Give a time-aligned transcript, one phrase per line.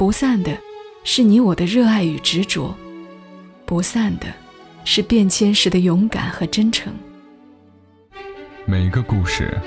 [0.00, 0.50] 不散的，
[1.04, 2.74] 是你我的热爱与执着；
[3.66, 4.28] 不散的，
[4.82, 6.90] 是变迁时的勇敢和真诚。
[8.64, 9.60] 每个故事，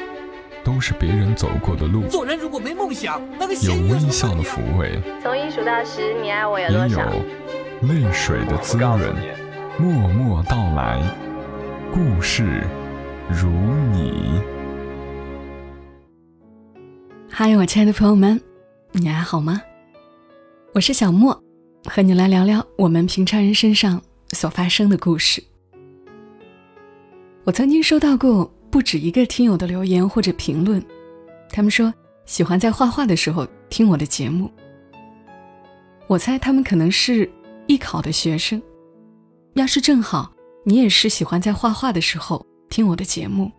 [0.63, 2.07] 都是别人走过的路。
[2.07, 6.99] 做人如果没梦想，那个有微笑的抚慰，从一数到十，你爱我有也有？
[7.87, 9.15] 泪水的滋润。
[9.77, 10.99] 默默到来，
[11.93, 12.63] 故事
[13.29, 13.51] 如
[13.91, 14.41] 你。
[17.29, 18.41] 嗨，我亲爱的朋友们，
[18.93, 19.61] 你还好吗？
[20.75, 21.39] 我是小莫，
[21.85, 25.43] 和你来聊聊我们平常人身上所发生的故事。
[27.43, 30.83] 我曾经收到过不止一个听友的留言或者评论，
[31.51, 31.93] 他们说
[32.25, 34.51] 喜欢在画画的时候听我的节目。
[36.07, 37.31] 我猜他们可能是
[37.67, 38.59] 艺考的学生。
[39.53, 40.33] 要是正好
[40.63, 43.51] 你也是喜欢在画画的时候听我的节目，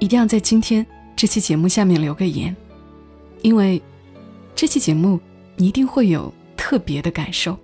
[0.00, 2.56] 一定要在今天这期节目下面留个言，
[3.42, 3.80] 因为
[4.56, 5.20] 这期节目
[5.54, 6.34] 你一定会有
[6.68, 7.56] 特别的感受。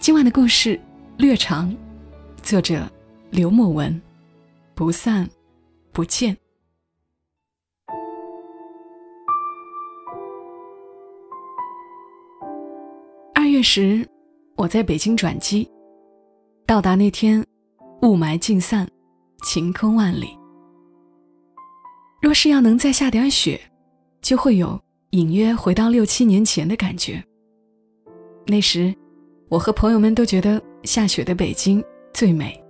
[0.00, 0.80] 今晚的故事
[1.18, 1.76] 略长，
[2.42, 2.90] 作者
[3.28, 4.00] 刘墨文，
[4.74, 5.28] 不散
[5.92, 6.34] 不见。
[13.34, 14.08] 二月时，
[14.56, 15.70] 我在北京转机。
[16.66, 17.44] 到达那天，
[18.00, 18.88] 雾霾尽散，
[19.42, 20.30] 晴空万里。
[22.22, 23.60] 若是要能再下点雪，
[24.22, 27.22] 就会有隐约回到六七年前的感觉。
[28.46, 28.94] 那时，
[29.48, 32.62] 我和朋友们都觉得下雪的北京最美。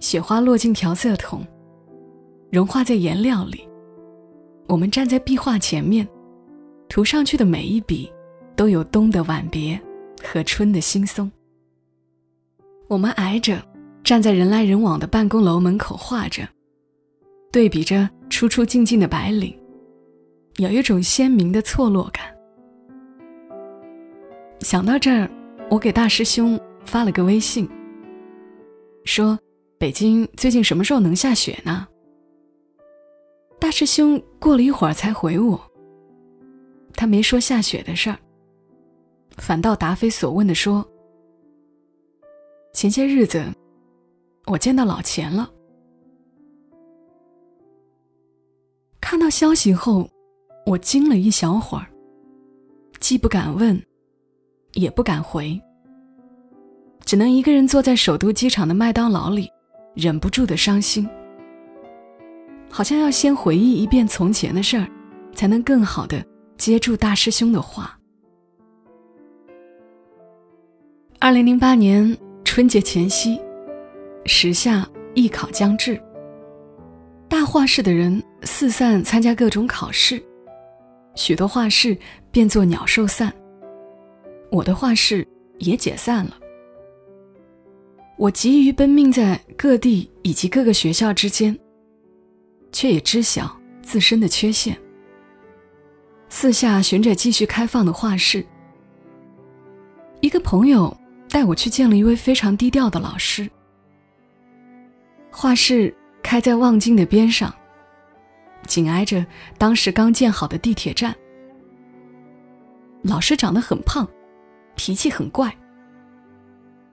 [0.00, 1.46] 雪花落进调色桶，
[2.50, 3.68] 融化在颜料里。
[4.66, 6.06] 我们站在壁画前面，
[6.88, 8.10] 涂上去的每一笔，
[8.56, 9.80] 都有冬的晚别
[10.22, 11.30] 和春的新松。
[12.88, 13.62] 我们挨着
[14.02, 16.48] 站在人来人往的办公楼门口画着，
[17.52, 19.56] 对比着出出进进的白领，
[20.58, 22.24] 有一种鲜明的错落感。
[24.60, 25.30] 想到这儿，
[25.70, 27.68] 我给大师兄发了个微信，
[29.04, 29.38] 说
[29.78, 31.86] ：“北京最近什么时候能下雪呢？”
[33.60, 35.60] 大师兄过了一会儿才回我，
[36.94, 38.18] 他没说下雪的事儿，
[39.36, 40.84] 反倒答非所问的说。
[42.72, 43.44] 前些日子，
[44.46, 45.48] 我见到老钱了。
[49.00, 50.08] 看到消息后，
[50.68, 51.86] 我惊了一小会儿，
[53.00, 53.82] 既不敢问，
[54.74, 55.58] 也不敢回，
[57.06, 59.48] 只能一个人坐在首都机场的麦当劳里，
[59.94, 61.08] 忍不住的伤心。
[62.68, 64.86] 好像要先回忆一遍从前的事儿，
[65.32, 66.22] 才能更好的
[66.58, 67.98] 接住大师兄的话。
[71.18, 72.16] 二零零八年。
[72.44, 73.38] 春节前夕，
[74.24, 74.84] 时下
[75.14, 76.00] 艺考将至，
[77.28, 80.20] 大画室的人四散参加各种考试，
[81.18, 81.98] 许多画室
[82.30, 83.32] 变作鸟兽散。
[84.52, 85.26] 我的画室
[85.58, 86.38] 也解散了。
[88.16, 91.58] 我急于奔命在各地以及各个学校之间，
[92.70, 94.78] 却也知晓自身的缺陷。
[96.28, 98.46] 四下寻着继续开放的画室，
[100.20, 100.96] 一个朋友。
[101.30, 103.50] 带我去见了一位非常低调的老师。
[105.30, 107.54] 画室开在望京的边上，
[108.66, 109.24] 紧挨着
[109.56, 111.14] 当时刚建好的地铁站。
[113.02, 114.06] 老师长得很胖，
[114.74, 115.56] 脾气很怪，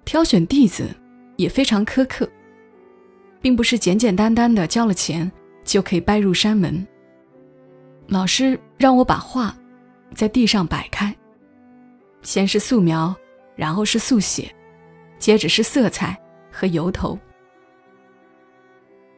[0.06, 0.90] 挑选弟子
[1.38, 2.30] 也非常苛刻，
[3.42, 5.31] 并不是简简单单的交了钱
[5.64, 6.86] 就可以拜入山门。
[8.08, 9.56] 老师让我把画
[10.14, 11.16] 在地上摆开，
[12.22, 13.16] 先是素描。
[13.58, 14.53] 然后是速写，
[15.18, 16.14] 接着是色彩
[16.52, 17.18] 和油头。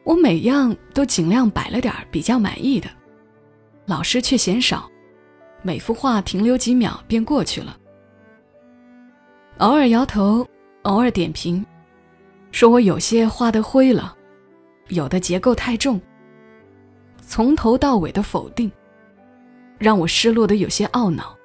[0.08, 2.88] 我每样都尽量摆了点比较满意的，
[3.84, 4.90] 老师却嫌少，
[5.60, 7.76] 每幅画停留几秒便过去了，
[9.58, 10.48] 偶尔摇头，
[10.84, 11.62] 偶尔点评，
[12.50, 14.16] 说我有些画的灰了，
[14.88, 16.00] 有的结构太重，
[17.20, 18.72] 从头到尾的否定，
[19.76, 21.36] 让我失落的有些懊恼。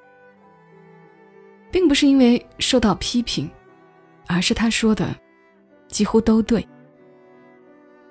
[1.70, 3.50] 并不是因为受到批评，
[4.26, 5.14] 而是他说的
[5.86, 6.66] 几乎都对。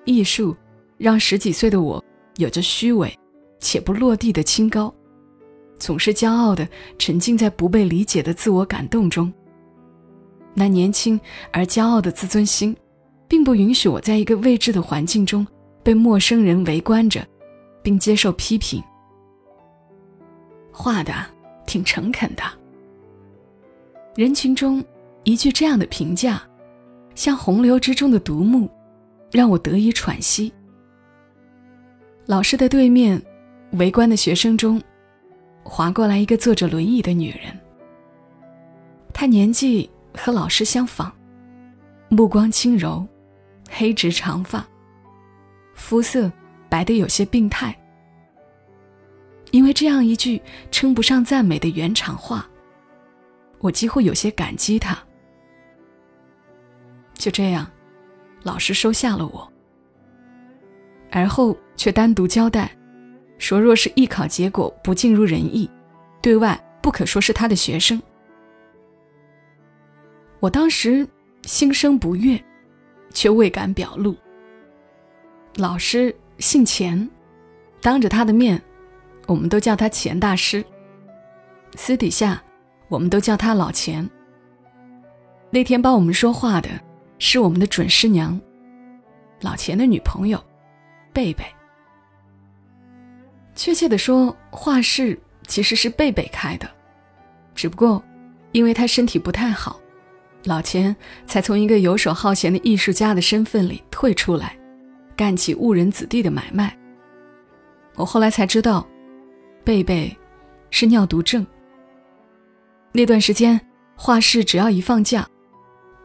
[0.04, 0.56] 艺术
[0.98, 2.02] 让十几岁的我
[2.36, 3.12] 有着虚伪
[3.58, 4.92] 且不落地的清高，
[5.78, 6.68] 总是骄傲的
[6.98, 9.32] 沉浸在不被理解的自我感动中。
[10.54, 11.18] 那年轻
[11.52, 12.76] 而骄傲的自尊心，
[13.26, 15.46] 并不允许我在一个未知的环境中
[15.82, 17.26] 被陌生人围观着，
[17.82, 18.82] 并接受批评。
[20.70, 21.12] 画的
[21.66, 22.42] 挺诚恳的。
[24.14, 24.84] 人群中，
[25.24, 26.42] 一句这样的评价，
[27.14, 28.70] 像洪流之中的独木，
[29.36, 30.52] 让我得以喘息。
[32.26, 33.20] 老师的对面，
[33.72, 34.80] 围观的学生中，
[35.62, 37.58] 划过来一个坐着轮椅的女人。
[39.12, 41.12] 她年纪和老师相仿，
[42.08, 43.06] 目光轻柔，
[43.70, 44.64] 黑直长发，
[45.74, 46.30] 肤色
[46.68, 47.76] 白得有些病态。
[49.50, 50.40] 因为这样一句
[50.70, 52.48] 称不上赞美的原厂话，
[53.58, 54.98] 我几乎有些感激她。
[57.14, 57.70] 就这样，
[58.44, 59.50] 老师收下了我，
[61.10, 62.70] 而后却单独交代，
[63.38, 65.68] 说若是艺考结果不尽如人意，
[66.20, 68.00] 对外不可说是他的学生。
[70.40, 71.08] 我当时
[71.44, 72.38] 心生不悦，
[73.14, 74.14] 却未敢表露。
[75.56, 77.08] 老师姓钱，
[77.80, 78.60] 当着他的面，
[79.26, 80.62] 我们都叫他钱大师；
[81.76, 82.42] 私底下，
[82.88, 84.06] 我们都叫他老钱。
[85.48, 86.68] 那天帮我们说话的。
[87.26, 88.38] 是我们的准师娘，
[89.40, 90.38] 老钱的女朋友，
[91.10, 91.42] 贝贝。
[93.54, 96.70] 确切的说，画室其实是贝贝开的，
[97.54, 98.04] 只不过
[98.52, 99.80] 因为他身体不太好，
[100.44, 100.94] 老钱
[101.26, 104.54] 才从一个游手好闲的艺术家的身份里退出来，
[105.16, 106.78] 干起误人子弟的买卖。
[107.94, 108.86] 我后来才知道，
[109.64, 110.14] 贝贝
[110.70, 111.44] 是尿毒症。
[112.92, 113.58] 那段时间，
[113.96, 115.26] 画室只要一放假，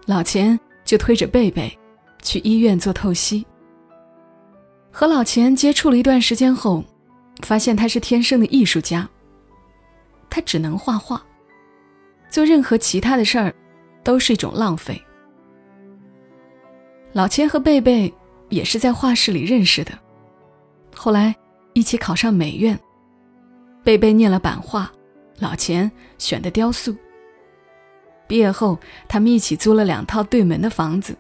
[0.06, 0.58] 老钱。
[0.90, 1.72] 就推着贝贝
[2.20, 3.46] 去医院做透析。
[4.90, 6.84] 和老钱接触了一段时间后，
[7.44, 9.08] 发现他是天生的艺术家。
[10.32, 11.24] 他只能画画，
[12.28, 13.54] 做任何其他的事儿
[14.04, 15.00] 都是一种浪费。
[17.14, 18.12] 老钱和贝贝
[18.50, 19.92] 也是在画室里认识的，
[20.96, 21.36] 后来
[21.74, 22.76] 一起考上美院。
[23.84, 24.92] 贝贝念了版画，
[25.38, 26.96] 老钱选的雕塑。
[28.30, 28.78] 毕业后，
[29.08, 31.18] 他们一起租了两套对门的房子，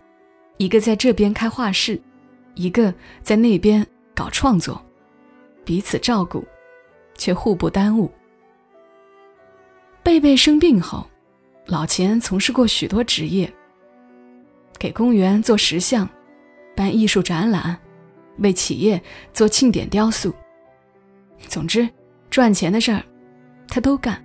[0.58, 2.00] 一个在这边开画室，
[2.54, 3.84] 一个在那边
[4.14, 4.80] 搞创作，
[5.66, 6.46] 彼此照顾，
[7.16, 8.12] 却互不耽误。
[10.04, 11.04] 贝贝生病后，
[11.66, 13.52] 老钱从事过许多职业，
[14.78, 16.08] 给公园做石像，
[16.76, 17.76] 办艺术展览，
[18.38, 19.02] 为企业
[19.34, 20.32] 做庆典雕塑。
[21.48, 21.90] 总之，
[22.30, 23.04] 赚钱的事儿，
[23.68, 24.24] 他都干，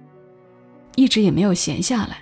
[0.96, 2.18] 一直也没有闲下来。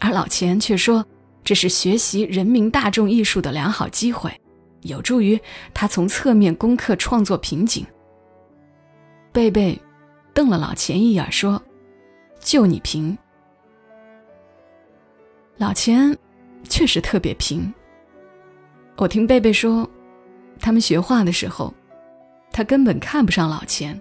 [0.00, 1.04] 而老钱却说，
[1.44, 4.32] 这是学习人民大众艺术的良好机会，
[4.82, 5.38] 有助于
[5.72, 7.86] 他从侧面攻克创作瓶颈。
[9.30, 9.80] 贝贝
[10.34, 11.62] 瞪了老钱一眼，说
[12.40, 13.16] ：“就你贫。”
[15.58, 16.16] 老钱
[16.68, 17.72] 确实特别贫。
[18.96, 19.88] 我听贝贝说，
[20.58, 21.72] 他们学画的时候，
[22.50, 23.98] 他根本看不上老钱。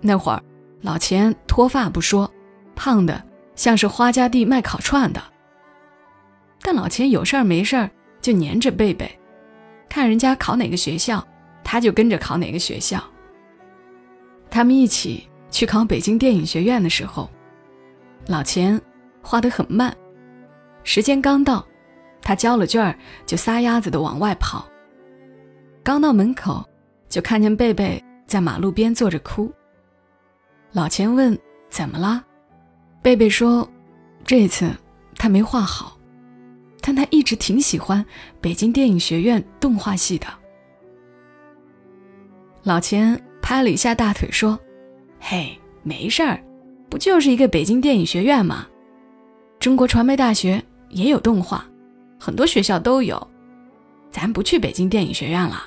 [0.00, 0.42] 那会儿，
[0.80, 2.30] 老钱脱发不说，
[2.74, 3.22] 胖的。
[3.54, 5.22] 像是花家地卖烤串的，
[6.62, 7.90] 但老钱有事儿没事儿
[8.20, 9.18] 就黏着贝贝，
[9.88, 11.26] 看人家考哪个学校，
[11.62, 13.02] 他就跟着考哪个学校。
[14.50, 17.30] 他们一起去考北京电影学院的时候，
[18.26, 18.80] 老钱
[19.22, 19.94] 画得很慢，
[20.82, 21.66] 时间刚到，
[22.22, 22.96] 他交了卷儿
[23.26, 24.66] 就撒丫子的往外跑。
[25.82, 26.64] 刚到门口，
[27.08, 29.52] 就看见贝贝在马路边坐着哭。
[30.72, 32.24] 老钱问：“怎么了？”
[33.04, 33.68] 贝贝说
[34.24, 34.74] ：“这次
[35.14, 35.98] 他没画好，
[36.80, 38.02] 但他一直挺喜欢
[38.40, 40.26] 北京电影学院动画系的。”
[42.64, 44.58] 老钱拍了一下大腿说
[45.20, 46.42] ：“嘿，没事儿，
[46.88, 48.66] 不就是一个北京电影学院吗？
[49.60, 51.62] 中国传媒大学也有动画，
[52.18, 53.30] 很多学校都有，
[54.10, 55.62] 咱不去北京电影学院了。”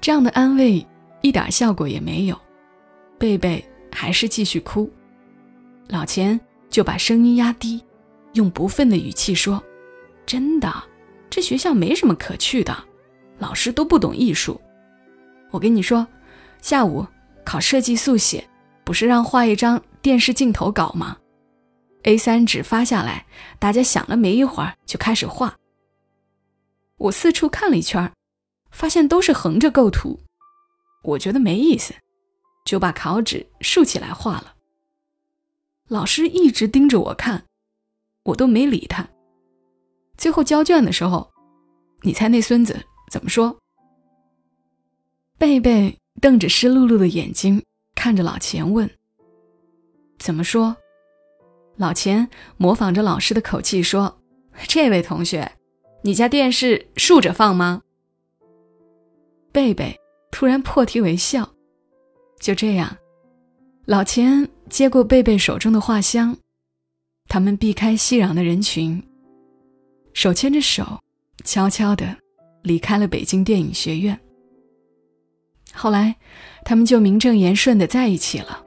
[0.00, 0.86] 这样的安慰
[1.22, 2.38] 一点效果也没有，
[3.18, 4.88] 贝贝还是继续哭。
[5.90, 7.84] 老钱就把声音压低，
[8.34, 9.60] 用不忿的语气说
[10.24, 10.72] ：“真的，
[11.28, 12.84] 这学校没什么可去的，
[13.38, 14.60] 老师都不懂艺术。
[15.50, 16.06] 我跟你说，
[16.62, 17.04] 下午
[17.44, 18.48] 考设计速写，
[18.84, 21.16] 不是让画一张电视镜头稿吗
[22.04, 23.26] ？A3 纸发下来，
[23.58, 25.56] 大家想了没一会儿就开始画。
[26.98, 28.08] 我四处看了一圈，
[28.70, 30.20] 发现都是横着构图，
[31.02, 31.92] 我觉得没意思，
[32.64, 34.54] 就把考纸竖起来画了。”
[35.90, 37.44] 老师一直盯着我看，
[38.22, 39.08] 我都没理他。
[40.16, 41.28] 最后交卷的时候，
[42.02, 42.80] 你猜那孙子
[43.10, 43.58] 怎么说？
[45.36, 47.60] 贝贝瞪着湿漉漉的眼睛
[47.96, 48.88] 看着老钱问
[50.20, 50.76] ：“怎么说？”
[51.76, 54.20] 老钱模仿着老师的口气说
[54.68, 55.50] ：“这位同学，
[56.02, 57.82] 你家电视竖着放吗？”
[59.50, 59.98] 贝贝
[60.30, 61.52] 突然破涕为笑。
[62.38, 62.96] 就这样，
[63.90, 64.48] 老钱。
[64.68, 66.36] 接过贝贝手中的画箱，
[67.26, 69.02] 他们避开熙攘的人群，
[70.12, 71.00] 手牵着手，
[71.44, 72.16] 悄悄地
[72.62, 74.16] 离开了北京电影学院。
[75.72, 76.14] 后来，
[76.64, 78.64] 他们就名正言顺地在一起了，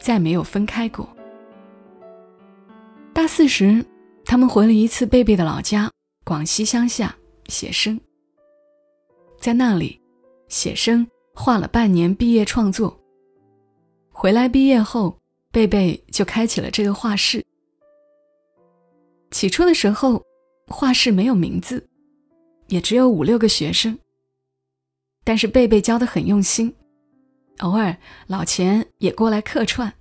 [0.00, 1.08] 再没有分开过。
[3.14, 3.86] 大四时，
[4.24, 5.88] 他们回了一次贝贝的老家——
[6.26, 7.14] 广西乡下
[7.46, 8.00] 写生。
[9.38, 10.00] 在那里，
[10.48, 13.00] 写生画了半年，毕业创作。
[14.18, 15.20] 回来毕业后，
[15.52, 17.44] 贝贝就开启了这个画室。
[19.30, 20.24] 起初的时候，
[20.68, 21.86] 画室没有名字，
[22.68, 23.96] 也只有五六个学生。
[25.22, 26.74] 但是贝贝教的很用心，
[27.58, 27.94] 偶尔
[28.26, 29.92] 老钱也过来客串。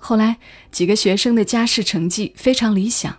[0.00, 0.38] 后来
[0.70, 3.14] 几个学生的家世成绩非常理想，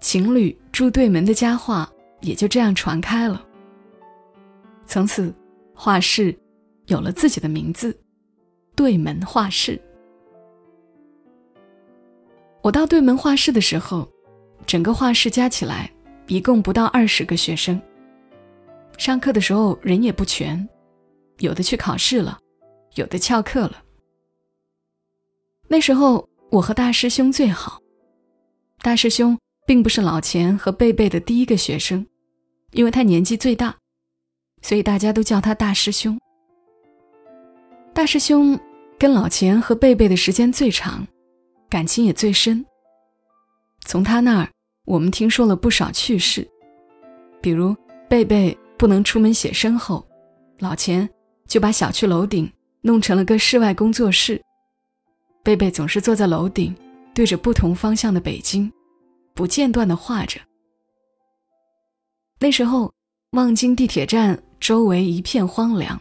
[0.00, 3.46] 情侣住对门的佳话也就这样传开了。
[4.86, 5.32] 从此，
[5.74, 6.34] 画室
[6.86, 7.94] 有了自己的名字——
[8.74, 9.80] 对门画室。
[12.62, 14.08] 我到对门画室的时候，
[14.66, 15.90] 整个画室加起来
[16.26, 17.80] 一共不到二十个学生。
[18.98, 20.68] 上课的时候人也不全，
[21.38, 22.38] 有的去考试了，
[22.94, 23.82] 有的翘课了。
[25.68, 27.80] 那时候我和大师兄最好，
[28.80, 29.36] 大师兄
[29.66, 32.06] 并不是老钱和贝贝的第一个学生，
[32.72, 33.74] 因为他年纪最大。
[34.60, 36.16] 所以大家都叫他大师兄。
[37.94, 38.58] 大师兄
[38.98, 41.06] 跟老钱和贝贝的时间最长，
[41.68, 42.64] 感情也最深。
[43.84, 44.48] 从他那儿，
[44.86, 46.48] 我们听说了不少趣事，
[47.42, 47.76] 比如
[48.08, 50.06] 贝贝不能出门写生后，
[50.58, 51.08] 老钱
[51.46, 54.40] 就把小区楼顶弄成了个室外工作室，
[55.42, 56.74] 贝贝总是坐在楼顶，
[57.12, 58.72] 对着不同方向的北京，
[59.34, 60.40] 不间断地画着。
[62.40, 62.90] 那时候，
[63.32, 64.42] 望京地铁站。
[64.62, 66.00] 周围一片荒凉。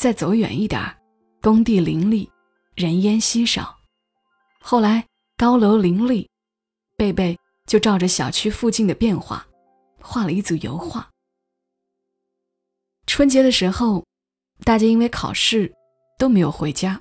[0.00, 0.80] 再走远一点
[1.42, 2.26] 工地林立，
[2.74, 3.76] 人烟稀少。
[4.58, 5.04] 后来
[5.36, 6.26] 高楼林立，
[6.96, 9.46] 贝贝就照着小区附近的变化，
[10.00, 11.06] 画了一组油画。
[13.06, 14.02] 春节的时候，
[14.64, 15.70] 大家因为考试
[16.18, 16.98] 都没有回家，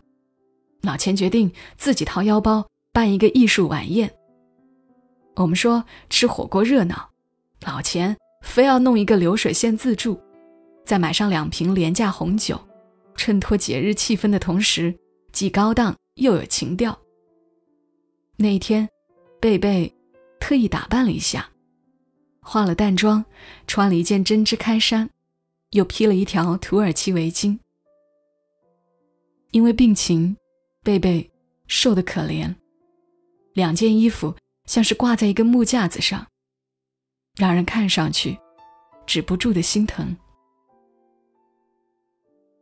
[0.81, 4.13] 老钱决定自己掏腰包办一个艺术晚宴。
[5.37, 7.09] 我们说吃火锅热闹，
[7.61, 8.17] 老钱。
[8.41, 10.21] 非要弄一个流水线自助，
[10.85, 12.59] 再买上两瓶廉价红酒，
[13.19, 14.97] 衬托节日气氛的同时，
[15.33, 16.97] 既高档又有情调。
[18.37, 18.87] 那一天，
[19.41, 19.93] 贝贝
[20.39, 21.51] 特意打扮了一下，
[22.39, 23.25] 化了淡妆，
[23.67, 25.09] 穿了一件针织开衫，
[25.71, 27.59] 又披了一条土耳其围巾。
[29.51, 30.37] 因为病情，
[30.81, 31.29] 贝贝
[31.67, 32.55] 瘦得可怜，
[33.51, 34.33] 两件衣服
[34.63, 36.25] 像是挂在一个木架子上。
[37.35, 38.39] 让人看上去
[39.05, 40.15] 止不住的心疼。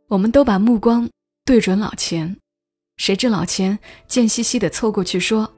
[0.08, 1.10] 我们都把目光
[1.44, 2.38] 对准老钱，
[2.96, 5.54] 谁知老钱贱兮兮的凑过去说：“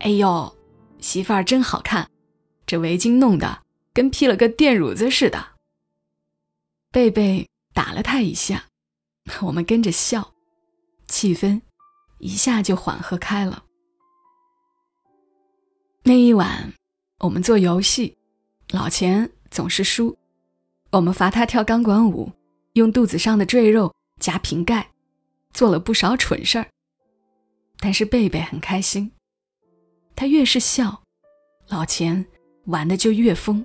[0.00, 0.56] 哎呦，
[0.98, 2.10] 媳妇儿真好看，
[2.66, 3.62] 这围巾弄得
[3.92, 5.50] 跟披了个电褥子似的。”
[6.90, 8.64] 贝贝打了他一下，
[9.42, 10.34] 我们跟着笑，
[11.06, 11.60] 气氛
[12.18, 13.64] 一下就缓和开了。
[16.02, 16.72] 那一晚，
[17.18, 18.16] 我们做游戏。
[18.70, 20.16] 老钱总是输，
[20.90, 22.32] 我们罚他跳钢管舞，
[22.74, 24.90] 用肚子上的赘肉夹瓶盖，
[25.52, 26.66] 做了不少蠢事儿。
[27.78, 29.10] 但是贝贝很开心，
[30.14, 31.02] 他越是笑，
[31.68, 32.24] 老钱
[32.66, 33.64] 玩的就越疯。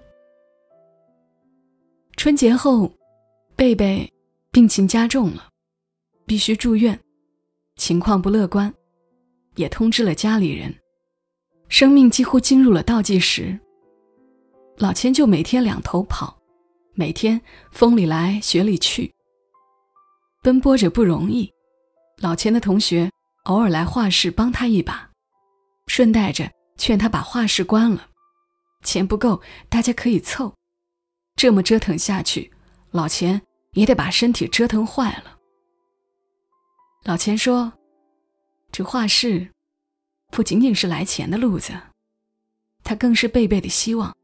[2.15, 2.91] 春节后，
[3.55, 4.09] 贝贝
[4.51, 5.49] 病情加重了，
[6.25, 6.97] 必须住院，
[7.75, 8.73] 情况不乐观，
[9.55, 10.73] 也通知了家里人，
[11.67, 13.59] 生命几乎进入了倒计时。
[14.77, 16.37] 老钱就每天两头跑，
[16.97, 17.39] 每天
[17.71, 19.13] 风里来雪里去，
[20.41, 21.51] 奔波着不容易。
[22.19, 23.11] 老钱的同学
[23.43, 25.09] 偶尔来画室帮他一把，
[25.87, 28.07] 顺带着劝他把画室关了，
[28.83, 30.55] 钱不够，大家可以凑。
[31.35, 32.49] 这么折腾下去，
[32.91, 33.41] 老钱
[33.73, 35.37] 也得把身体折腾坏了。
[37.03, 37.73] 老钱说
[38.71, 39.51] ：“这画室
[40.31, 41.73] 不仅仅是来钱的路子，
[42.85, 44.15] 它更是贝贝的希望。”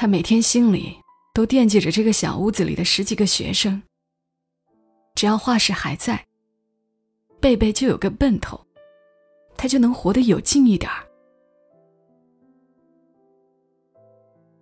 [0.00, 0.96] 他每天心里
[1.34, 3.82] 都惦记着这个小屋子里的十几个学生。
[5.16, 6.24] 只要画室还在，
[7.40, 8.64] 贝贝就有个奔头，
[9.56, 11.04] 他就能活得有劲一点儿。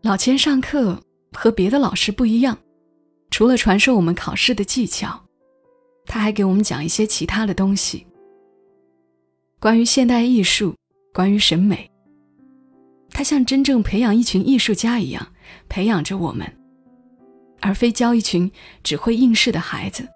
[0.01, 0.99] 老钱上课
[1.35, 2.57] 和别的老师不一样，
[3.31, 5.23] 除了传授我们考试的技巧，
[6.07, 8.07] 他还给我们讲一些其他的东西，
[9.61, 10.75] 关于现代艺术，
[11.13, 11.91] 关于审美。
[13.17, 15.27] 他像真正培养一群艺术家一样
[15.71, 16.47] 培养着我们，
[17.63, 18.53] 而非教一群
[18.85, 20.07] 只会应试的孩子。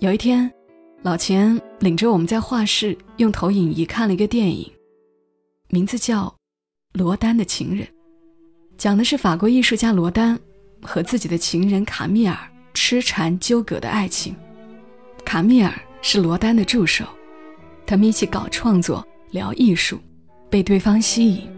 [0.00, 0.52] 有一天，
[1.02, 4.68] 老钱领着我们在画室用投影仪看了一个电影，
[5.68, 6.24] 名字叫
[6.98, 7.86] 《罗丹的情人》，
[8.76, 10.36] 讲的是法国艺术家罗丹
[10.82, 12.36] 和自己的情人卡米尔
[12.74, 14.34] 痴缠纠葛的爱情。
[15.24, 15.72] 卡米尔
[16.02, 17.04] 是罗丹的助手，
[17.86, 19.96] 他们一起搞创作、聊艺术，
[20.52, 21.48] 被对方吸引，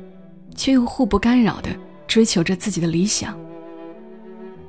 [0.54, 1.70] 却又互不干扰地
[2.06, 3.36] 追求着自己的理想。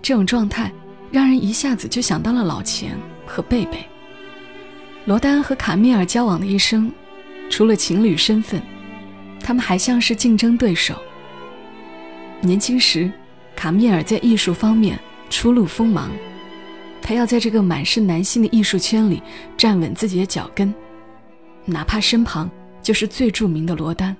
[0.01, 0.71] 这种状态
[1.11, 3.85] 让人一下子就想到了老钱和贝贝。
[5.05, 6.91] 罗丹和卡米尔交往的一生，
[7.51, 8.59] 除了情侣身份，
[9.41, 10.95] 他们还像是竞争对手。
[12.41, 13.11] 年轻时，
[13.55, 16.09] 卡米尔在艺术方面初露锋芒，
[16.99, 19.21] 他要在这个满是男性的艺术圈里
[19.55, 20.73] 站稳自己的脚跟，
[21.63, 22.49] 哪怕身旁
[22.85, 24.15] 就是最著名的罗丹。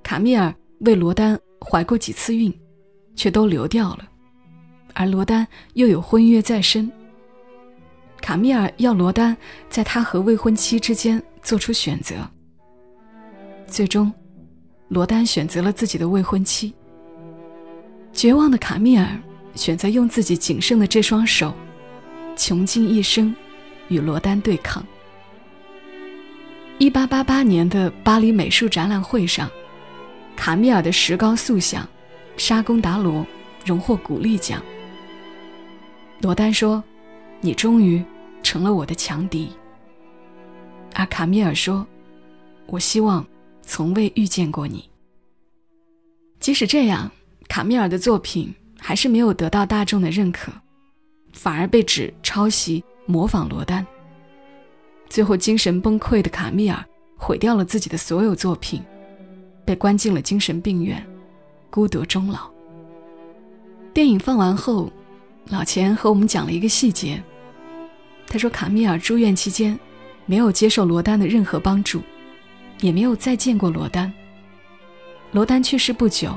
[0.00, 2.56] 卡米尔为罗丹怀过几次孕，
[3.16, 4.08] 却都流掉了，
[4.94, 6.88] 而罗丹又有婚约在身。
[8.20, 9.36] 卡米尔要罗丹
[9.68, 12.14] 在他和未婚妻之间做出选择，
[13.66, 14.12] 最终。
[14.86, 16.72] 罗丹选择了自己的未婚妻。
[18.12, 19.20] 绝望的卡米尔
[19.56, 21.52] 选择用自己仅剩的这双手，
[22.36, 23.34] 穷尽一生
[23.88, 24.86] 与罗丹对抗。
[26.80, 29.50] 一八八八年的巴黎美术展览会上，
[30.34, 31.84] 卡米尔的石膏塑像
[32.38, 33.20] 《沙贡达罗》
[33.66, 34.62] 荣获鼓励奖。
[36.22, 36.82] 罗丹说
[37.42, 38.02] ：“你终于
[38.42, 39.50] 成了我的强敌。”
[40.96, 41.86] 而卡米尔说
[42.64, 43.22] ：“我希望。”
[43.62, 44.88] 从未遇见过你。
[46.40, 47.08] 即使这样，
[47.46, 50.50] 卡米尔的作品还是没有得到大众的认可，
[51.34, 53.86] 反而被指抄袭、模仿罗丹。
[55.10, 56.82] 最后，精神崩溃的卡米尔
[57.16, 58.82] 毁掉了自己的所有作品，
[59.64, 61.04] 被关进了精神病院，
[61.68, 62.48] 孤独终老。
[63.92, 64.90] 电影放完后，
[65.48, 67.22] 老钱和我们讲了一个细节。
[68.28, 69.78] 他说，卡米尔住院期间，
[70.26, 72.00] 没有接受罗丹的任何帮助。
[72.80, 74.10] 也没有再见过罗丹。
[75.32, 76.32] 罗丹去世不久，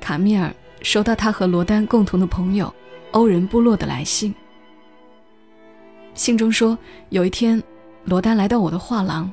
[0.00, 2.72] 卡米尔收到他和罗丹共同的朋友
[3.10, 4.32] 欧仁部落的来信。
[6.14, 6.78] 信中说，
[7.08, 7.60] 有一天，
[8.04, 9.30] 罗丹来到我的画廊，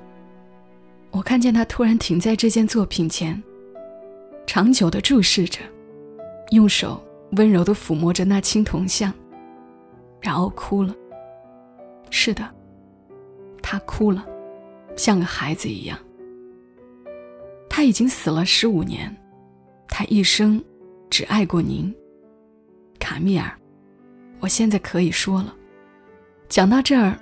[1.11, 3.41] 我看见他突然停在这件作品前，
[4.46, 5.59] 长久地注视着，
[6.51, 9.11] 用手温柔地抚摸着那青铜像，
[10.22, 10.96] 然后哭了。
[12.11, 12.48] 是的，
[13.61, 14.25] 他哭了，
[14.96, 15.98] 像个孩子一样。
[17.67, 19.15] 他已经死了十五年，
[19.87, 20.63] 他一生
[21.09, 21.94] 只爱过您，
[23.00, 23.51] 卡米尔。
[24.39, 25.55] 我现在可以说了。
[26.48, 27.17] 讲到这儿，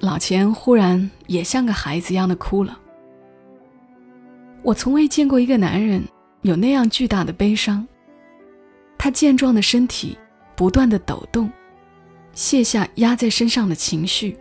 [0.00, 2.78] 老钱忽然也像个孩子一样的哭了。
[4.62, 6.02] 我从未见过一个男人
[6.42, 7.86] 有那样巨大的悲伤。
[8.96, 10.16] 他健壮的身体
[10.56, 11.50] 不断的抖动，
[12.32, 14.38] 卸下压在身上的情绪，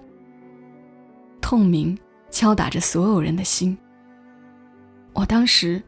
[1.42, 1.98] 痛鸣
[2.30, 3.78] 敲打着所有人的心。
[5.12, 5.82] 我当时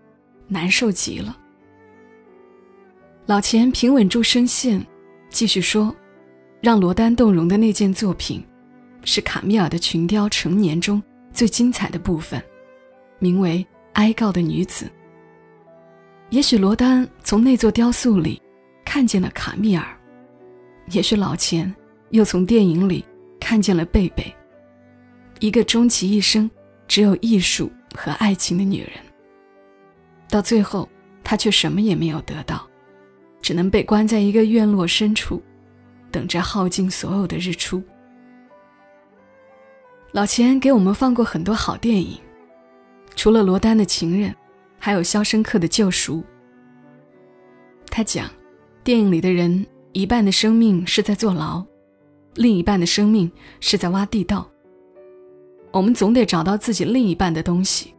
[0.48, 1.38] 难受极了。
[3.26, 4.86] 老钱平稳住声线，
[5.30, 5.96] 继续说
[6.62, 8.46] ：“让罗丹动容的那件作品，
[9.06, 12.44] 是卡米尔的群雕成年中最精彩的部分，
[13.20, 13.60] 名为
[13.94, 14.86] 《哀告的女子》。
[16.32, 18.42] 也许罗丹从那座雕塑里
[18.84, 19.86] 看见了卡米尔，
[20.90, 21.74] 也许老钱
[22.10, 23.06] 又从电影里
[23.40, 24.36] 看见了贝贝，
[25.40, 26.50] 一个终其一生
[26.88, 28.92] 只有艺术和爱情的女人。”
[30.28, 30.90] 到最后，
[31.24, 32.68] 他却什么也没有得到，
[33.40, 35.42] 只能被关在一个院落深处，
[36.10, 37.84] 等着耗尽所有的日出。
[40.16, 42.18] 老钱给我们放过很多好电影，
[43.18, 44.34] 除了罗丹的情人，
[44.80, 46.20] 还有《肖申克的救赎》。
[47.92, 48.30] 他讲，
[48.82, 51.62] 电影里的人一半的生命是在坐牢，
[52.36, 54.50] 另一半的生命是在挖地道。
[55.74, 57.94] 我们总得找到自己另一半的东西，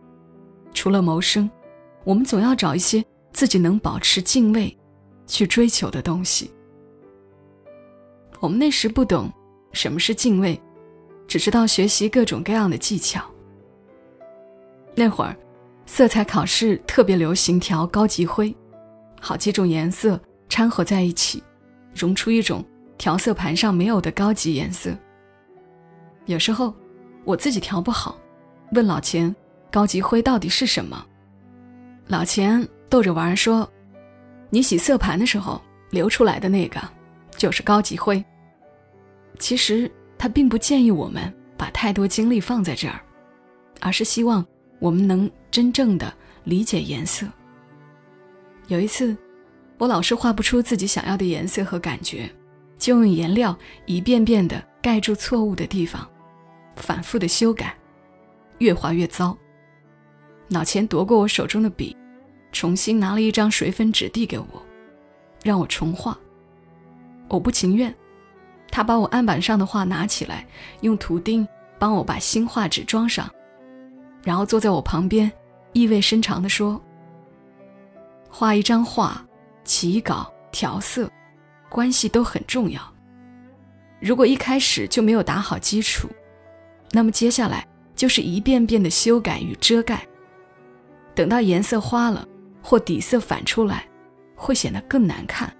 [0.72, 1.50] 除了谋生。
[2.02, 4.74] 我们总要找一些自己能保持敬畏、
[5.26, 6.50] 去追求的东西。
[8.40, 9.30] 我们那时不懂
[9.72, 10.58] 什么是敬畏，
[11.26, 13.22] 只知道学习各种各样的技巧。
[14.94, 15.36] 那会儿，
[15.84, 18.54] 色彩考试特别流行调高级灰，
[19.20, 21.42] 好几种颜色掺和在一起，
[21.94, 22.64] 融出一种
[22.96, 24.96] 调色盘上没有的高级颜色。
[26.24, 26.74] 有时候，
[27.24, 28.18] 我自己调不好，
[28.72, 29.34] 问老钱
[29.70, 31.06] ：“高级灰到底是什么？”
[32.08, 33.68] 老钱逗着玩说
[34.48, 35.60] ：“你洗色盘的时候
[35.90, 36.80] 流出来的那个，
[37.36, 38.24] 就是高级灰。”
[39.38, 43.00] 其实他并不建议我们把太多精力放在这儿，
[43.80, 44.44] 而是希望
[44.78, 46.12] 我们能真正的
[46.44, 47.26] 理解颜色。
[48.68, 49.16] 有一次，
[49.78, 52.30] 我老是画不出自己想要的颜色和感觉，
[52.78, 56.08] 就用颜料一遍遍的盖住错误的地方，
[56.76, 57.76] 反复的修改，
[58.58, 59.36] 越画越糟。
[60.48, 61.96] 老钱夺过我手中的笔，
[62.52, 64.62] 重新拿了一张水粉纸递给我，
[65.42, 66.18] 让我重画。
[67.28, 67.94] 我不情愿，
[68.70, 70.46] 他把我案板上的画拿起来，
[70.82, 71.46] 用图钉
[71.78, 73.30] 帮我把新画纸装上，
[74.22, 75.32] 然后坐在我旁边，
[75.72, 76.78] 意味深长地说
[78.28, 79.24] ：“画一张画，
[79.64, 81.10] 起稿、调色，
[81.70, 82.80] 关系都很重要。
[83.98, 86.06] 如果一开始就没有打好基础，
[86.92, 90.06] 那么接下来就是一遍遍的修改与遮盖。
[91.14, 92.28] 等到颜色花了
[92.62, 93.88] 或底色反出来，
[94.34, 95.50] 会显得更难看。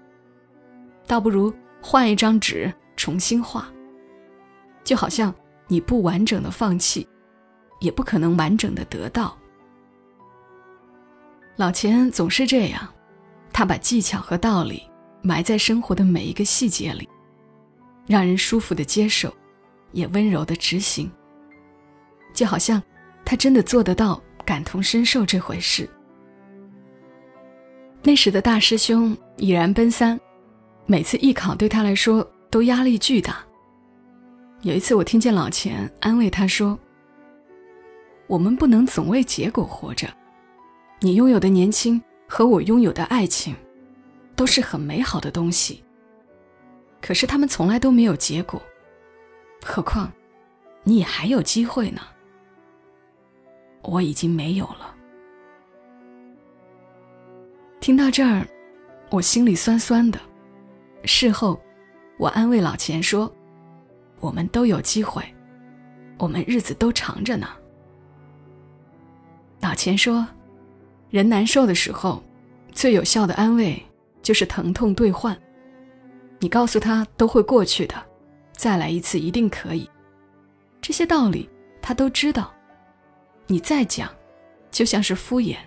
[1.07, 2.71] 倒不如换一张纸。”
[3.07, 3.65] 重新画，
[4.83, 5.33] 就好像
[5.69, 7.07] 你不完整的放弃，
[7.79, 9.37] 也不可能完整的得到。
[11.55, 12.85] 老钱总是这样，
[13.53, 14.83] 他把技巧和道理
[15.21, 17.07] 埋在生活的每一个细节里，
[18.05, 19.33] 让人舒服的接受，
[19.93, 21.09] 也温柔的执行。
[22.33, 22.83] 就好像
[23.23, 25.89] 他真的做得到感同身受这回事。
[28.03, 30.19] 那时的大师兄已然奔三，
[30.85, 32.29] 每次艺考对他来说。
[32.49, 33.43] 都压力巨大。
[34.61, 36.77] 有一次，我听见老钱安慰他说
[38.25, 40.07] ：“我们不能总为结果活着。
[40.99, 43.55] 你拥有的年轻和我拥有的爱情，
[44.35, 45.83] 都是很美好的东西。
[46.99, 48.59] 可是他们从来都没有结果。
[49.63, 50.11] 何况，
[50.83, 52.01] 你还有机会呢。
[53.83, 54.95] 我已经没有了。”
[57.79, 58.45] 听到这儿，
[59.11, 60.19] 我心里酸酸的。
[61.03, 61.61] 事后。
[62.17, 63.31] 我安慰老钱说
[64.19, 65.23] ：“我们都有机会，
[66.17, 67.47] 我们日子都长着呢。”
[69.61, 70.27] 老钱说
[71.11, 72.23] ：“人难受的时候，
[72.71, 73.79] 最有效的安慰
[74.23, 75.37] 就是疼痛兑换。
[76.39, 77.95] 你告诉他都会过去的，
[78.51, 79.87] 再来一次一定可以。
[80.81, 81.47] 这些道理
[81.81, 82.51] 他都知道，
[83.45, 84.09] 你再讲，
[84.71, 85.57] 就像是敷衍。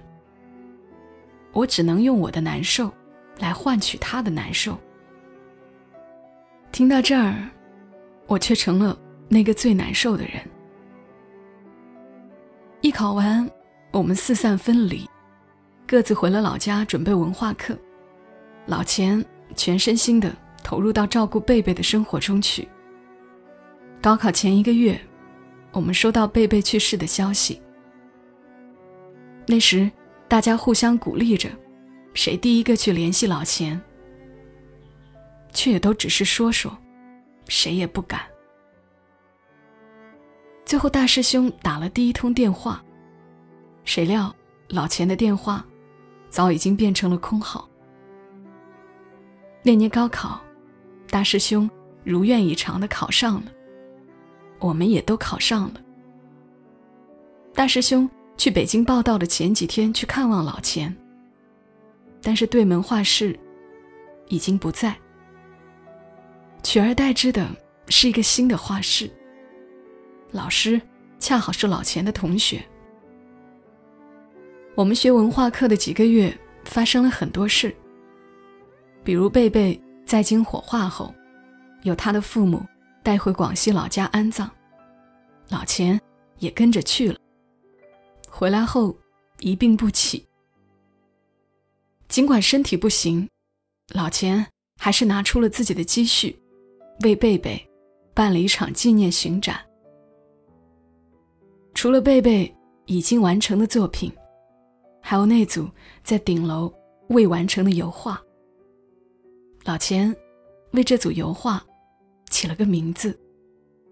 [1.52, 2.92] 我只能用我的难受，
[3.38, 4.76] 来换取他的难受。”
[6.72, 7.48] 听到这儿，
[8.26, 8.96] 我却成了
[9.28, 10.34] 那个最难受的人。
[12.80, 13.48] 艺考完，
[13.92, 15.08] 我们四散分离，
[15.86, 17.76] 各自回了老家准备文化课。
[18.66, 19.22] 老钱
[19.54, 22.66] 全身心的投入到照顾贝贝的生活中去。
[24.00, 24.98] 高考前一个月，
[25.72, 27.60] 我们收到贝贝去世的消息。
[29.46, 29.90] 那时，
[30.28, 31.50] 大家互相鼓励着，
[32.14, 33.78] 谁第一个去联系老钱。
[35.52, 36.76] 却也都只是说说，
[37.48, 38.20] 谁也不敢。
[40.64, 42.82] 最后，大师兄打了第一通电话，
[43.84, 44.34] 谁料
[44.68, 45.64] 老钱的电话
[46.28, 47.68] 早已经变成了空号。
[49.62, 50.40] 那年高考，
[51.08, 51.68] 大师兄
[52.04, 53.50] 如愿以偿的考上了，
[54.60, 55.80] 我们也都考上了。
[57.52, 60.96] 大师兄去北京报道的前几天去看望老钱，
[62.22, 63.36] 但是对门画室
[64.28, 64.96] 已经不在。
[66.62, 67.46] 取而代之的
[67.88, 69.10] 是一个新的画室。
[70.32, 70.80] 老师
[71.18, 72.64] 恰好是老钱的同学。
[74.76, 77.74] 我们学文化课的几个月发生了很多事，
[79.02, 81.12] 比如贝贝在京火化后，
[81.82, 82.64] 有他的父母
[83.02, 84.48] 带回广西老家安葬，
[85.48, 86.00] 老钱
[86.38, 87.18] 也跟着去了。
[88.28, 88.96] 回来后
[89.40, 90.24] 一病不起，
[92.08, 93.28] 尽管身体不行，
[93.92, 94.46] 老钱
[94.78, 96.39] 还是拿出了自己的积蓄。
[97.02, 97.60] 为贝贝
[98.14, 99.58] 办了一场纪念巡展。
[101.74, 102.54] 除了贝贝
[102.86, 104.12] 已经完成的作品，
[105.00, 105.68] 还有那组
[106.02, 106.72] 在顶楼
[107.08, 108.20] 未完成的油画。
[109.64, 110.14] 老钱
[110.72, 111.64] 为这组油画
[112.28, 113.18] 起了个名字，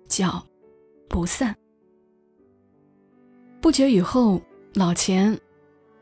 [0.09, 0.45] 叫
[1.09, 1.55] “不散”。
[3.61, 4.41] 不久以后，
[4.75, 5.39] 老钱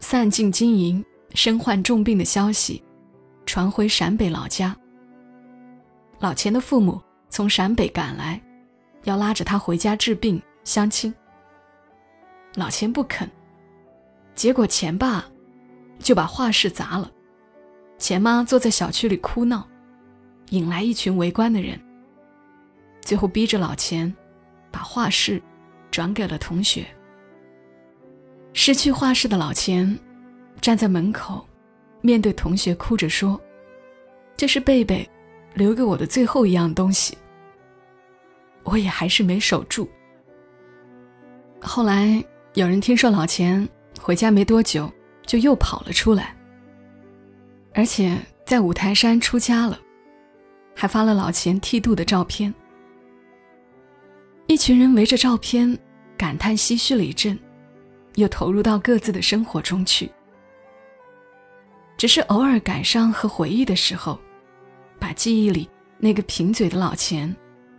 [0.00, 2.82] 散尽经营、身患重病的消息
[3.44, 4.76] 传回陕北老家。
[6.18, 8.40] 老钱的父母从陕北赶来，
[9.04, 11.14] 要拉着他回家治病相亲。
[12.54, 13.28] 老钱不肯，
[14.34, 15.24] 结果钱爸
[15.98, 17.10] 就把画室砸了，
[17.98, 19.68] 钱妈坐在小区里哭闹，
[20.50, 21.78] 引来一群围观的人。
[23.02, 24.12] 最后逼着老钱
[24.70, 25.40] 把画室
[25.90, 26.86] 转给了同学。
[28.54, 29.98] 失去画室的老钱
[30.62, 31.46] 站在门口，
[32.00, 33.38] 面对同学哭着说
[34.34, 35.08] ：“这是贝贝。”
[35.56, 37.16] 留给我的最后一样东西，
[38.62, 39.88] 我也还是没守住。
[41.62, 43.66] 后来有人听说老钱
[43.98, 44.92] 回家没多久，
[45.24, 46.36] 就又跑了出来，
[47.72, 49.80] 而且在五台山出家了，
[50.74, 52.52] 还发了老钱剃度的照片。
[54.46, 55.76] 一群人围着照片
[56.18, 57.36] 感叹唏嘘了一阵，
[58.16, 60.10] 又投入到各自的生活中去。
[61.96, 64.20] 只是偶尔感伤和回忆的时候。
[64.98, 67.34] 把记忆里那个贫嘴的老钱，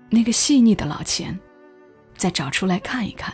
[0.10, 1.38] 那个细腻的老钱，
[2.16, 3.34] 再找出来看一看。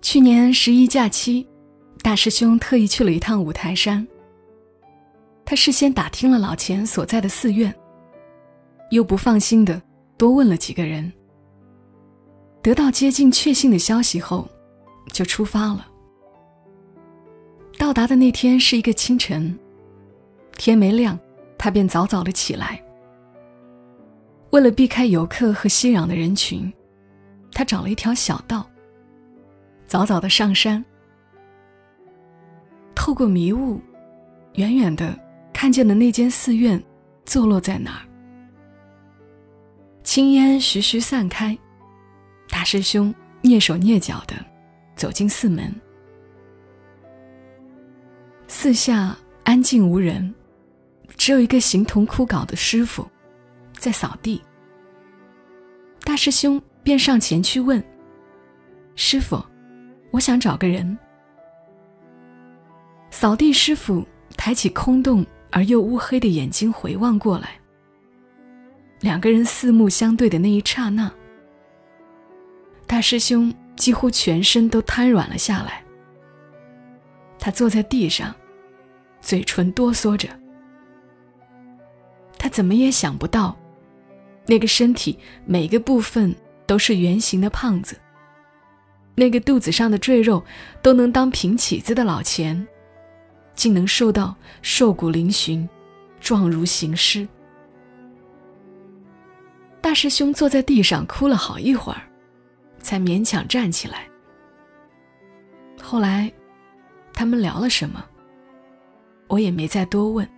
[0.00, 1.46] 去年十一假期，
[2.02, 4.06] 大师兄特意去了一趟五台山。
[5.44, 7.74] 他事先打听了老钱所在的寺院，
[8.90, 9.80] 又不放心的
[10.16, 11.12] 多问了几个人。
[12.62, 14.48] 得到接近确信的消息后，
[15.12, 15.86] 就出发了。
[17.78, 19.58] 到达的那天是一个清晨，
[20.56, 21.18] 天没亮，
[21.62, 22.82] 他便早早的起来。
[24.50, 26.70] 为了避开游客和熙攘的人群，
[27.52, 28.68] 他找了一条小道，
[29.86, 30.84] 早早的上山。
[32.96, 33.80] 透过迷雾，
[34.54, 35.16] 远远的
[35.52, 36.82] 看见了那间寺院，
[37.24, 38.02] 坐落在哪儿。
[40.02, 41.56] 青烟徐徐散开。
[42.48, 44.34] 大师兄蹑手蹑脚的
[44.96, 45.72] 走进寺门，
[48.48, 50.34] 四下安静无人，
[51.16, 53.06] 只有一个形同枯槁的师傅
[53.78, 54.42] 在扫地。
[56.04, 57.82] 大师兄便上前去问
[58.96, 59.40] ：“师傅，
[60.10, 60.98] 我想找个人。”
[63.10, 64.04] 扫地师傅
[64.36, 67.50] 抬起空洞而又乌黑的眼睛回望过来，
[69.00, 71.12] 两个人四目相对的那一刹那。
[72.86, 75.84] 大师兄几乎全身都瘫软了下来。
[77.38, 78.34] 他坐在地上，
[79.20, 80.28] 嘴唇哆嗦着。
[82.52, 83.56] 怎么也想不到，
[84.46, 86.32] 那个身体每个部分
[86.66, 87.98] 都是圆形的胖子，
[89.16, 90.44] 那个肚子上的赘肉
[90.80, 92.64] 都能当平起子的老钱，
[93.54, 95.66] 竟能瘦到瘦骨嶙峋，
[96.20, 97.26] 状如行尸。
[99.80, 102.02] 大师兄坐在地上哭了好一会儿。
[102.82, 104.08] 才勉强站起来。
[105.80, 106.28] 后来，
[107.12, 108.04] 他们聊了什么，
[109.28, 110.28] 我也没再多问。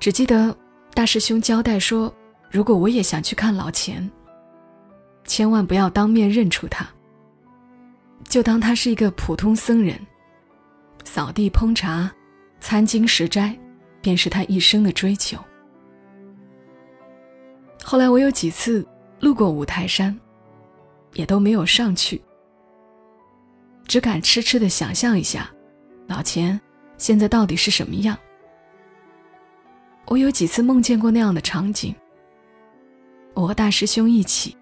[0.00, 0.56] 只记得
[0.94, 2.12] 大师兄交代说，
[2.50, 4.08] 如果我也想去看老钱，
[5.24, 6.86] 千万不要当面认出他，
[8.24, 9.98] 就当他是一个普通僧人，
[11.04, 12.10] 扫地烹茶、
[12.60, 13.58] 参经食斋，
[14.00, 15.38] 便是他一生的追求。
[17.82, 18.86] 后来我有几次
[19.20, 20.18] 路过五台山。
[21.14, 22.20] 也都没有上去，
[23.86, 25.50] 只敢痴痴的想象一下，
[26.06, 26.60] 老钱
[26.98, 28.16] 现在到底是什么样。
[30.08, 31.94] 我有几次梦见过那样的场景。
[33.34, 34.56] 我和大师兄一起，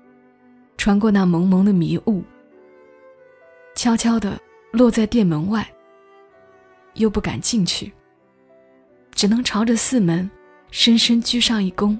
[0.77, 2.23] 穿过那蒙蒙的迷雾，
[3.75, 4.39] 悄悄地
[4.73, 5.67] 落在店门外，
[6.95, 7.93] 又不敢进去，
[9.13, 10.29] 只能朝着寺门
[10.71, 11.97] 深深鞠上一躬，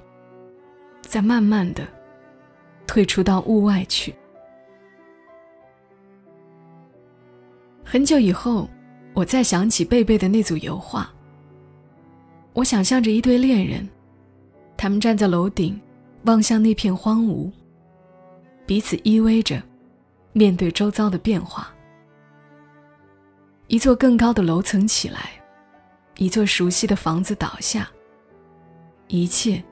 [1.01, 1.87] 再慢慢的
[2.85, 4.13] 退出到屋外去。
[7.83, 8.69] 很久以后，
[9.13, 11.09] 我再想起贝贝的那组油画。
[12.57, 13.87] 我想象着一对恋人，
[14.75, 15.79] 他们站在楼顶，
[16.23, 17.51] 望向那片荒芜，
[18.65, 19.61] 彼此依偎着，
[20.33, 21.71] 面对周遭的变化。
[23.67, 25.29] 一座更高的楼层起来，
[26.17, 27.87] 一座熟悉的房子倒下，
[29.07, 29.63] 一切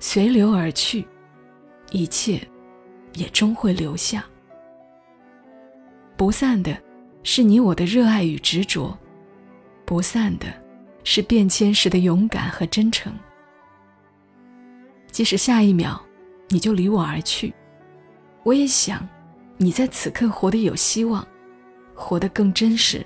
[0.00, 1.06] 随流而去，
[1.92, 2.40] 一切
[3.14, 4.24] 也终会留下，
[6.16, 6.76] 不散的。
[7.22, 8.98] 是你我的热爱与执着，
[9.84, 10.46] 不散的，
[11.04, 13.12] 是变迁时的勇敢和真诚。
[15.10, 16.02] 即使下一秒
[16.48, 17.52] 你就离我而去，
[18.42, 19.06] 我也想
[19.56, 21.26] 你在此刻活得有希望，
[21.94, 23.04] 活得更真实。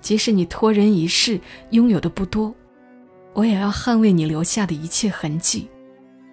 [0.00, 2.54] 即使你托人一世，拥有的不多，
[3.34, 5.68] 我也要捍卫你留下的一切痕迹，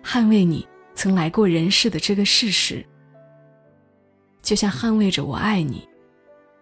[0.04, 2.86] 捍卫你曾来过人世的这个事实，
[4.42, 5.88] 就像捍卫着我爱你。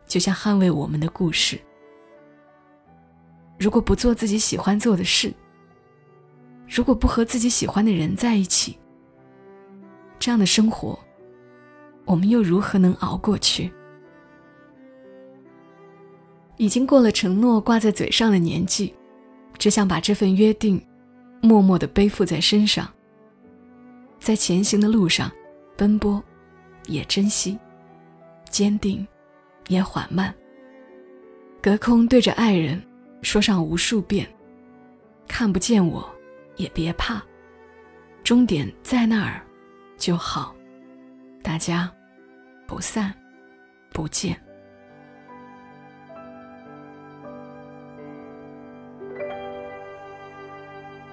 [0.06, 1.60] 就像捍卫我们的故事。
[3.64, 5.34] 如果不做自己喜欢做的事，
[6.68, 8.78] 如果不和自己喜欢的人在一起，
[10.20, 11.00] 这样的生活，
[12.04, 13.72] 我们又如何能熬过去？
[16.58, 18.94] 已经过了承诺挂在嘴上的年纪，
[19.58, 20.86] 只想把这份约定
[21.42, 22.86] 默默的背负在身上，
[24.20, 25.32] 在前行的路上
[25.78, 26.22] 奔波，
[26.88, 27.58] 也珍惜，
[28.50, 29.08] 坚定。
[29.70, 30.36] 也缓慢。
[31.62, 32.84] 隔空对着爱人
[33.24, 34.28] 说上无数遍
[35.28, 36.08] ：“看不见我，
[36.58, 37.24] 也别怕，
[38.24, 39.42] 终点在那儿
[39.98, 40.54] 就好。”
[41.42, 41.92] 大家
[42.68, 43.14] 不散
[43.92, 44.40] 不见。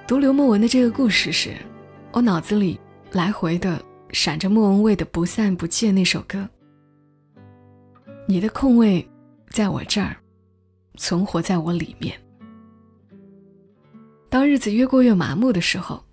[0.07, 1.55] 读刘墨文的这个故事时，
[2.13, 2.79] 我脑子里
[3.13, 6.49] 来回的闪着莫文蔚的《不散不见》那首歌。
[8.27, 9.09] 你的空位，
[9.51, 10.17] 在我这儿，
[11.01, 12.15] 存活在我里面。
[14.29, 16.05] 当日子越过越麻木的时候，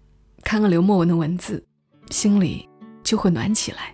[0.43, 1.62] 看了刘墨文的文字，
[2.10, 2.67] 心里
[3.04, 3.93] 就会暖起来。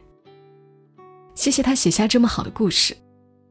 [1.33, 2.95] 谢谢他写下这么好的故事。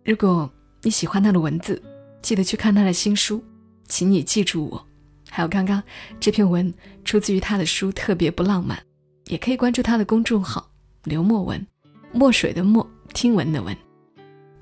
[0.05, 0.49] 如果
[0.83, 1.83] 你喜欢他的文字，
[2.23, 3.43] 记得去看他的新书。
[3.89, 4.87] 请你记住我。
[5.29, 5.83] 还有刚刚
[6.21, 6.73] 这篇文
[7.05, 8.79] 出自于他的书《特别不浪漫》，
[9.27, 10.71] 也可以关注他的公众号
[11.05, 11.67] “刘墨文”，
[12.15, 13.77] 墨水的墨，听闻的闻。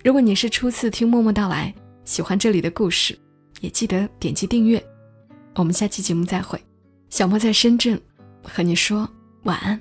[0.03, 1.75] 如果你是初次听默默到来，
[2.11, 3.17] 喜欢这里的故事，
[3.61, 4.85] 也记得点击订阅。
[5.55, 6.61] 我们下期节目再会。
[7.09, 8.01] 小莫在深圳，
[8.43, 9.09] 和你说
[9.45, 9.81] 晚安。